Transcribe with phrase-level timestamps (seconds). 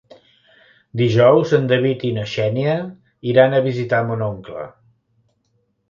[1.01, 2.75] Dijous en David i na Xènia
[3.35, 4.69] iran a visitar mon oncle.